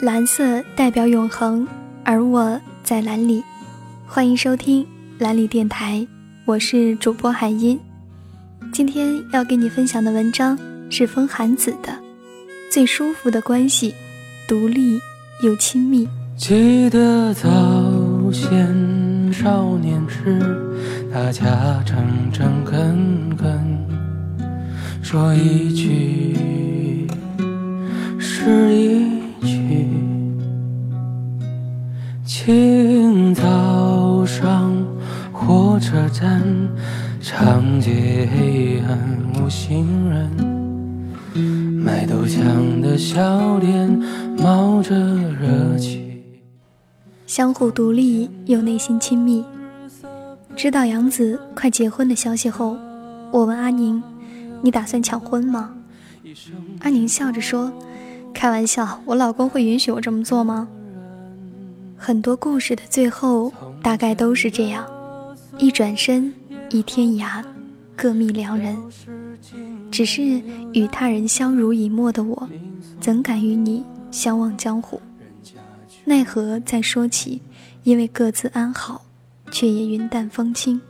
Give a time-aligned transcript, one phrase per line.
[0.00, 1.66] 蓝色代表永恒，
[2.04, 3.42] 而我在蓝里。
[4.06, 4.86] 欢迎收听
[5.18, 6.06] 蓝里电台，
[6.44, 7.80] 我是主播海音。
[8.70, 10.58] 今天要给你分享的文章
[10.90, 11.88] 是风寒子的
[12.70, 13.94] 《最舒服的关系，
[14.46, 15.00] 独立
[15.42, 16.06] 又亲密》。
[16.36, 17.48] 记得早
[18.30, 20.38] 先少年时，
[21.10, 23.78] 大家诚诚恳恳，
[25.02, 26.36] 说一句
[28.18, 29.08] 是一
[29.40, 29.75] 句。
[32.46, 34.72] 清早上
[35.32, 36.40] 火车站，
[37.20, 38.96] 长街黑暗
[39.34, 40.30] 无行人，
[41.82, 44.00] 卖豆浆的小店
[44.38, 46.22] 冒着热气。
[47.26, 49.44] 相互独立又内心亲密。
[50.54, 52.76] 知道杨子快结婚的消息后，
[53.32, 54.00] 我问阿宁
[54.62, 55.74] ：“你打算抢婚吗？”
[56.78, 57.72] 阿宁笑着说
[58.32, 60.68] ：“开玩笑，我老公会允许我这么做吗？”
[61.98, 64.86] 很多故事的最后大概都是这样：
[65.58, 66.32] 一转身，
[66.70, 67.42] 一天涯，
[67.96, 68.76] 各觅良人。
[69.90, 70.22] 只是
[70.72, 72.48] 与他人相濡以沫的我，
[73.00, 75.00] 怎敢与你相忘江湖？
[76.04, 77.40] 奈何再说起，
[77.82, 79.04] 因为各自安好，
[79.50, 80.80] 却也云淡风轻。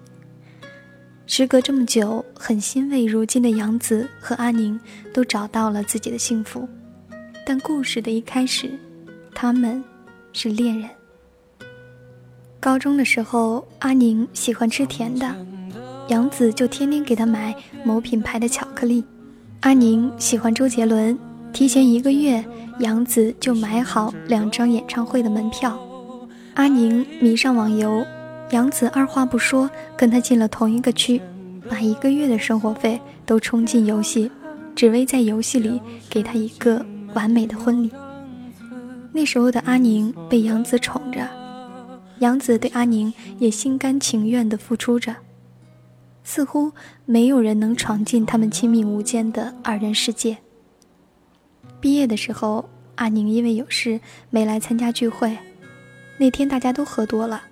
[1.27, 4.79] 时隔这么久，很欣慰，如今的杨子和阿宁
[5.15, 6.69] 都找到了自己的幸福。
[7.47, 8.79] 但故事的一开始，
[9.33, 9.83] 他们。
[10.39, 10.91] 是恋人。
[12.59, 15.35] 高中的时候，阿宁喜欢吃甜的，
[16.09, 17.55] 杨子就天天给他买
[17.85, 19.05] 某品牌的巧克力。
[19.61, 21.17] 阿宁喜欢周杰伦，
[21.53, 22.45] 提前一个月，
[22.81, 25.79] 杨子就买好两张演唱会的门票。
[26.55, 28.05] 阿宁迷上网游，
[28.51, 31.21] 杨子二话不说跟他进了同一个区，
[31.69, 34.31] 把一个月的生活费都充进游戏，
[34.75, 36.85] 只为在游戏里给他一个
[37.15, 37.91] 完美的婚礼。
[39.13, 41.27] 那时候的阿宁被杨子宠着，
[42.19, 45.17] 杨子对阿宁也心甘情愿地付出着，
[46.25, 46.73] 似乎
[47.05, 50.39] 没有人能闯进他们亲密无间的二人世界。
[51.81, 54.01] 毕业的时候，阿宁因为有事
[54.31, 55.37] 没来参加聚会。
[56.19, 57.43] 那天大家都喝多了，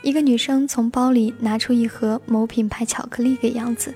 [0.00, 3.94] 一个女生从包里拿出一盒某品牌巧克力给杨子，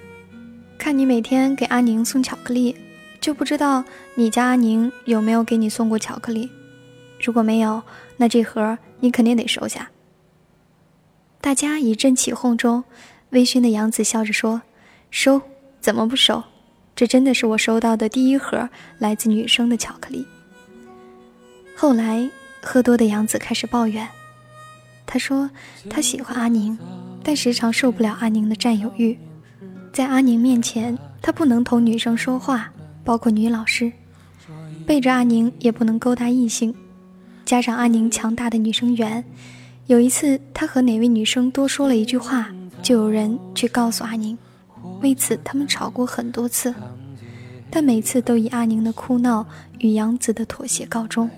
[0.76, 2.76] 看你每天给阿宁送巧克力，
[3.22, 3.82] 就不知道
[4.15, 6.50] 你家阿宁有没有给你送过巧克力。
[7.21, 7.83] 如果没有，
[8.17, 9.91] 那这盒你肯定得收下。
[11.41, 12.84] 大家一阵起哄中，
[13.31, 14.62] 微醺的杨子笑着说
[15.11, 15.41] ：“收？
[15.81, 16.43] 怎么不收？
[16.97, 18.69] 这真的是我收到的第一盒
[18.99, 20.27] 来自女生的巧克力。”
[21.77, 22.29] 后来
[22.61, 24.09] 喝多的杨子开始抱怨，
[25.06, 25.49] 他说
[25.89, 26.77] 他喜欢阿宁，
[27.23, 29.17] 但时常受不了阿宁的占有欲，
[29.93, 32.73] 在阿宁面前，他不能同女生说话，
[33.05, 33.93] 包括女老师，
[34.85, 36.75] 背着阿宁也不能勾搭异性。
[37.48, 39.25] 加上阿宁强大的女生缘，
[39.86, 42.50] 有一次他和哪位女生多说了一句话，
[42.82, 44.36] 就有人去告诉阿宁。
[45.00, 46.75] 为此他们吵过很多次，
[47.70, 49.47] 但每次都以阿宁的哭闹
[49.78, 51.31] 与杨子的妥协告终。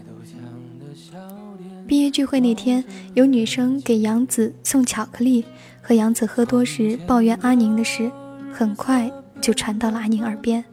[1.87, 2.85] 毕业聚会那天，
[3.15, 5.45] 有女生给杨子送巧克力，
[5.81, 8.11] 和杨子喝多时抱怨阿宁的事，
[8.53, 9.09] 很快
[9.41, 10.65] 就传到了阿宁耳边。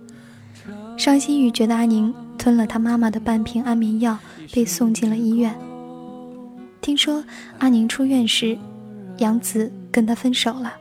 [0.97, 4.17] 伤心欲绝的阿宁吞了他妈妈的半瓶安眠药。
[4.51, 5.53] 被送进了医院。
[6.81, 7.23] 听说
[7.59, 8.57] 阿宁出院时，
[9.17, 10.73] 杨子跟他分手了。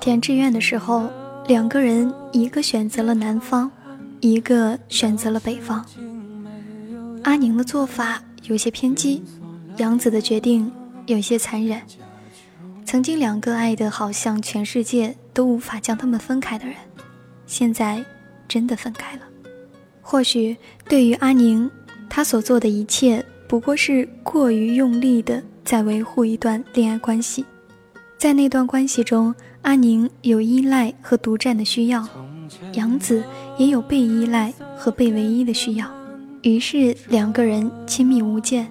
[0.00, 1.08] 填志愿的时候，
[1.48, 3.70] 两个人一个选择了南方，
[4.20, 5.84] 一个选择了北方。
[7.24, 9.24] 阿宁的做法有些偏激，
[9.78, 10.70] 杨子的决定
[11.06, 11.82] 有些残忍。
[12.84, 16.76] 曾经两个爱得好像全世界都无法将他们分开的人，
[17.46, 18.04] 现在
[18.46, 19.22] 真的分开了。
[20.00, 21.68] 或许对于阿宁。
[22.08, 27.44] 他所做的一切不过是过于用力的在维护一段恋爱关系，
[28.16, 32.06] 在那段关系中，阿宁有依赖和独占的需要，
[32.74, 33.22] 杨子
[33.56, 35.86] 也有被依赖和被唯一的需要，
[36.42, 38.66] 于是两个人亲密无间。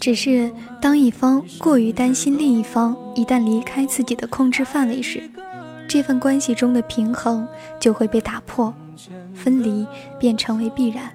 [0.00, 0.48] 只是
[0.80, 5.28] 当一方过于担心另一方一旦离开自己的控制范围时，
[5.88, 7.46] 这份关系中的平衡
[7.80, 8.72] 就会被打破，
[9.34, 9.84] 分离
[10.20, 11.10] 便成为必然。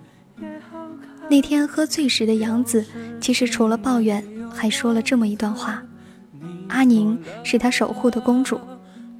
[1.33, 2.85] 那天喝醉时的杨子，
[3.19, 5.83] 其实除了抱怨，还说了这么一段话：
[6.67, 8.59] 阿宁是他守护的公主。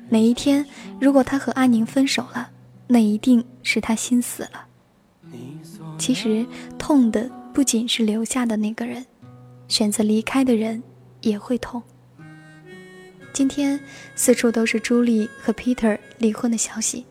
[0.09, 0.63] 哪一天
[1.01, 2.51] 如果他和阿宁分手了，
[2.85, 4.67] 那一定是他心死了。
[5.97, 6.45] 其实
[6.77, 9.03] 痛的不仅是留下的那个人，
[9.67, 10.83] 选择离开的人
[11.21, 11.81] 也会痛。
[13.33, 13.79] 今天
[14.13, 17.07] 四处都是朱莉和 Peter 离婚的消息。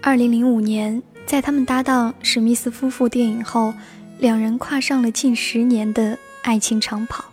[0.00, 3.74] 二零零五年，在他们搭档史密斯夫妇电影后。
[4.18, 7.24] 两人跨上了近十年的爱情长跑。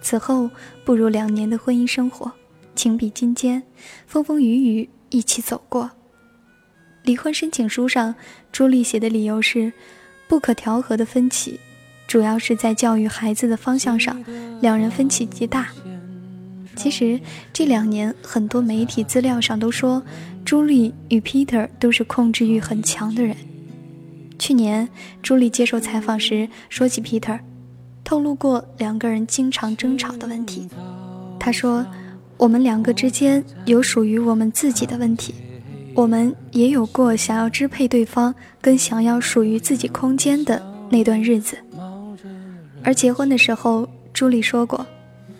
[0.00, 0.50] 此后
[0.84, 2.32] 步入两年的婚姻生活，
[2.74, 3.62] 情比金坚，
[4.06, 5.90] 风风雨雨一起走过。
[7.04, 8.14] 离婚申请书上，
[8.50, 9.72] 朱莉写的理由是
[10.26, 11.60] 不可调和的分歧，
[12.08, 14.24] 主要是在教育孩子的方向上，
[14.60, 15.68] 两人分歧极大。
[16.74, 17.20] 其实
[17.52, 20.02] 这两年很多媒体资料上都说，
[20.44, 23.36] 朱莉与 Peter 都是控制欲很强的人。
[24.42, 24.88] 去年
[25.22, 27.38] 朱莉接受采访时说起 Peter。
[28.02, 30.68] 透露过两个人经常争吵的问题。
[31.38, 31.86] 他说
[32.36, 35.32] ：“我们两个之间有属于我们自己的问题，
[35.94, 40.60] 我们也有过想要支配对方跟想要属于自己空间的
[40.90, 41.56] 那段日子。
[42.82, 44.84] 而结婚的时候，朱莉说过，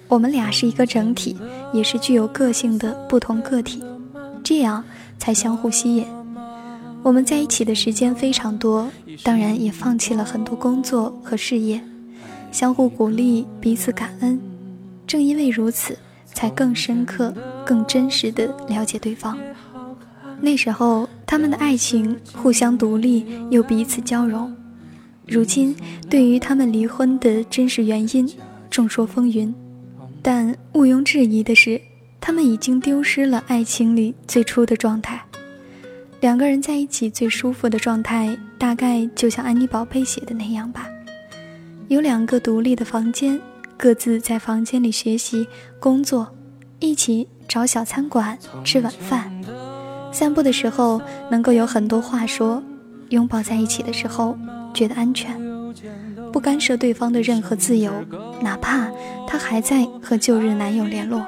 [0.07, 1.37] 我们俩是一个整体，
[1.73, 3.83] 也是具有个性的不同个体，
[4.45, 4.85] 这样
[5.19, 6.07] 才相互吸引。
[7.03, 8.89] 我们在一起的时间非常多，
[9.23, 11.81] 当然也放弃了很多工作和事业。”
[12.53, 14.39] 相互鼓励，彼此感恩。
[15.07, 15.97] 正因为如此，
[16.27, 17.35] 才更深刻、
[17.65, 19.39] 更真实的了解对方。
[20.41, 24.55] 那时候，他们的爱情互相独立又彼此交融。
[25.27, 25.75] 如今，
[26.11, 28.31] 对于他们离婚的真实原因，
[28.69, 29.53] 众说纷纭。
[30.21, 31.81] 但毋庸置疑的是，
[32.21, 35.25] 他们已经丢失了爱情里最初的状态。
[36.23, 40.87] 两个人在一起最舒服的状态，大概就像安妮宝贝写的那样吧。
[41.89, 43.41] 有两个独立的房间，
[43.77, 45.49] 各自在房间里学习、
[45.81, 46.33] 工作，
[46.79, 49.33] 一起找小餐馆吃晚饭。
[50.13, 52.63] 散步的时候能够有很多话说，
[53.09, 54.39] 拥抱在一起的时候
[54.73, 55.37] 觉得安全，
[56.33, 57.93] 不干涉对方的任何自由，
[58.41, 58.89] 哪怕
[59.27, 61.27] 他还在和旧日男友联络。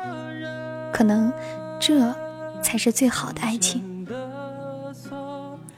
[0.92, 1.32] 可能，
[1.80, 2.14] 这
[2.62, 3.82] 才是最好的爱情。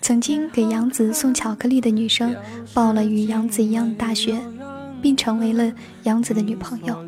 [0.06, 2.32] 曾经给杨子送巧克力的女生，
[2.72, 4.40] 报了与杨子一样的大学。
[5.02, 5.72] 并成为了
[6.04, 7.04] 杨子的女朋友。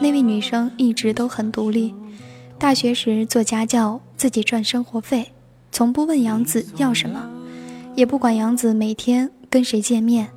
[0.00, 1.94] 那位女生一直都很独立，
[2.58, 5.30] 大学时做家教，自己赚生活费，
[5.70, 7.30] 从不问杨子要什么，
[7.94, 10.28] 也不管杨子每天跟谁见面。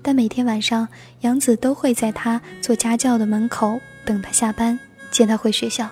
[0.00, 0.88] 但每天晚上，
[1.20, 4.78] 杨子都会在她做家教的门口等她下班，
[5.10, 5.88] 接她回学校。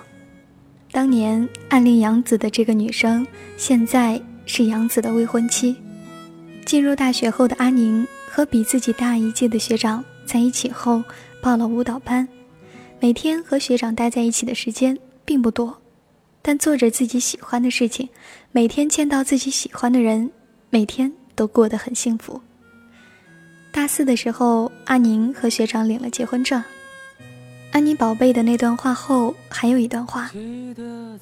[0.91, 5.75] 当年暗恋杨子的这个女生，现在是杨子的未婚妻。
[6.65, 8.07] 进入大学后的阿宁。
[8.29, 11.01] 和比自己大一届的学长在一起后，
[11.41, 12.27] 报了舞蹈班，
[12.99, 14.95] 每天和学长待在一起的时间
[15.25, 15.75] 并不多，
[16.43, 18.07] 但做着自己喜欢的事情，
[18.51, 20.29] 每天见到自己喜欢的人，
[20.69, 22.39] 每天都过得很幸福。
[23.71, 26.61] 大四的时候，阿宁和学长领了结婚证。
[27.71, 30.29] 安妮宝贝的那段话后，还有一段话：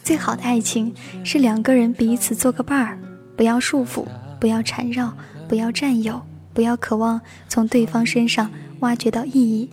[0.04, 0.94] 最好的爱情
[1.24, 3.00] 是两个人彼此做个伴儿，
[3.36, 4.06] 不要束缚，
[4.40, 5.14] 不要缠绕，
[5.48, 6.22] 不要占有。
[6.54, 8.50] 不要渴望从对方身上
[8.80, 9.70] 挖掘到意义，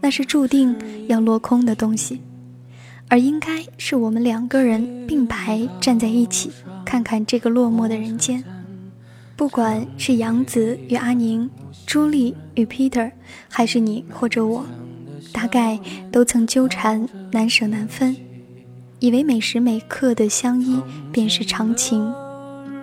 [0.00, 0.74] 那是注定
[1.08, 2.22] 要落空的东西，
[3.08, 6.50] 而应该是我们两个人并排站在一起，
[6.86, 8.42] 看看这个落寞的人间。
[9.36, 11.50] 不管是杨子与阿宁，
[11.84, 13.12] 朱莉与 Peter，
[13.50, 14.64] 还是你或者我，
[15.34, 15.78] 大概
[16.10, 18.16] 都曾纠缠难舍难分，
[19.00, 20.80] 以为每时每刻的相依
[21.12, 22.10] 便是长情。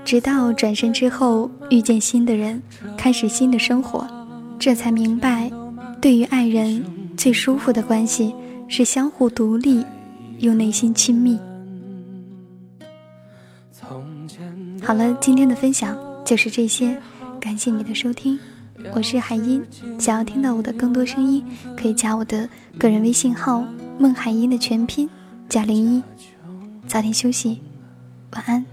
[0.05, 2.61] 直到转身之后遇见新的人，
[2.97, 4.07] 开始新的生活，
[4.59, 5.51] 这才明白，
[6.01, 6.83] 对于爱人
[7.15, 8.35] 最舒服的关系
[8.67, 9.83] 是相互独立，
[10.39, 11.39] 又内心亲密。
[14.81, 16.97] 好了，今天的分享就是这些，
[17.39, 18.37] 感谢你的收听，
[18.93, 19.63] 我是海音。
[19.97, 21.43] 想要听到我的更多声音，
[21.77, 23.63] 可以加我的个人微信号
[23.97, 25.09] “孟海音”的全拼
[25.47, 26.03] 加零一。
[26.87, 27.61] 早点休息，
[28.31, 28.72] 晚安。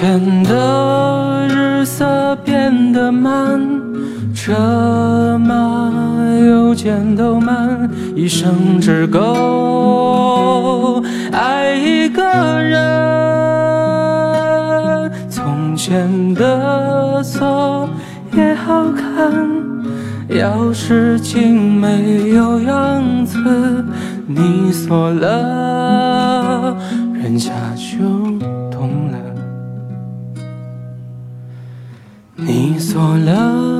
[0.00, 3.60] 前的日色变得慢，
[4.32, 5.92] 车马
[6.38, 11.02] 邮件都慢，一生只够。
[11.32, 12.22] 爱一个
[12.62, 12.78] 人。
[15.28, 17.90] 从前的锁
[18.36, 19.32] 也好看。
[20.28, 23.36] 钥匙精没有样子，
[24.28, 26.76] 你锁了，
[27.14, 27.98] 人家就
[28.70, 29.18] 懂了。
[32.98, 33.77] 过了。